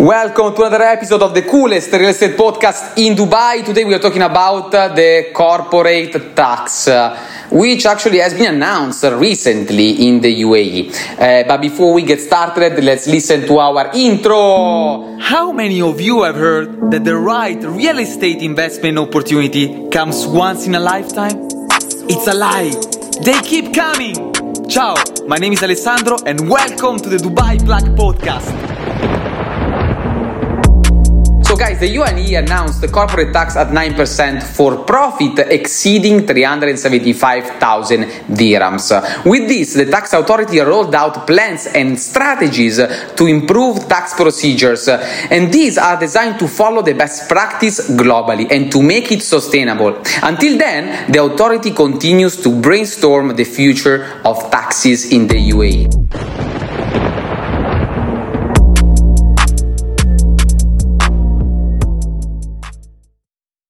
Welcome 0.00 0.54
to 0.54 0.62
another 0.64 0.82
episode 0.84 1.20
of 1.20 1.34
the 1.34 1.42
coolest 1.42 1.92
real 1.92 2.08
estate 2.08 2.34
podcast 2.34 2.96
in 2.96 3.14
Dubai. 3.14 3.62
Today 3.62 3.84
we 3.84 3.92
are 3.92 3.98
talking 3.98 4.22
about 4.22 4.70
the 4.70 5.28
corporate 5.30 6.34
tax, 6.34 6.88
which 7.50 7.84
actually 7.84 8.20
has 8.20 8.32
been 8.32 8.54
announced 8.54 9.04
recently 9.04 10.08
in 10.08 10.22
the 10.22 10.40
UAE. 10.40 10.88
Uh, 11.18 11.46
but 11.46 11.60
before 11.60 11.92
we 11.92 12.00
get 12.00 12.18
started, 12.18 12.82
let's 12.82 13.08
listen 13.08 13.46
to 13.46 13.58
our 13.58 13.90
intro. 13.92 15.18
How 15.18 15.52
many 15.52 15.82
of 15.82 16.00
you 16.00 16.22
have 16.22 16.36
heard 16.36 16.90
that 16.90 17.04
the 17.04 17.16
right 17.16 17.62
real 17.62 17.98
estate 17.98 18.40
investment 18.40 18.96
opportunity 18.96 19.86
comes 19.90 20.26
once 20.26 20.66
in 20.66 20.76
a 20.76 20.80
lifetime? 20.80 21.46
It's 22.08 22.26
a 22.26 22.32
lie. 22.32 22.72
They 23.22 23.38
keep 23.42 23.74
coming. 23.74 24.32
Ciao, 24.66 24.94
my 25.26 25.36
name 25.36 25.52
is 25.52 25.62
Alessandro 25.62 26.16
and 26.24 26.48
welcome 26.48 26.96
to 27.00 27.10
the 27.10 27.18
Dubai 27.18 27.62
Black 27.62 27.84
Podcast. 27.84 28.80
Guys, 31.60 31.78
the 31.78 31.94
UAE 31.94 32.38
announced 32.38 32.80
the 32.80 32.88
corporate 32.88 33.34
tax 33.34 33.54
at 33.54 33.68
9% 33.68 34.42
for 34.42 34.82
profit 34.82 35.40
exceeding 35.40 36.26
375,000 36.26 38.04
dirhams. 38.30 38.90
With 39.26 39.46
this, 39.46 39.74
the 39.74 39.84
tax 39.84 40.14
authority 40.14 40.58
rolled 40.60 40.94
out 40.94 41.26
plans 41.26 41.66
and 41.66 42.00
strategies 42.00 42.78
to 42.78 43.26
improve 43.26 43.86
tax 43.86 44.14
procedures, 44.14 44.88
and 44.88 45.52
these 45.52 45.76
are 45.76 46.00
designed 46.00 46.38
to 46.38 46.48
follow 46.48 46.80
the 46.80 46.94
best 46.94 47.28
practice 47.28 47.90
globally 47.90 48.50
and 48.50 48.72
to 48.72 48.80
make 48.80 49.12
it 49.12 49.22
sustainable. 49.22 50.02
Until 50.22 50.56
then, 50.56 51.12
the 51.12 51.22
authority 51.22 51.72
continues 51.72 52.38
to 52.38 52.58
brainstorm 52.58 53.36
the 53.36 53.44
future 53.44 54.22
of 54.24 54.50
taxes 54.50 55.12
in 55.12 55.26
the 55.26 55.36
UAE. 55.50 55.90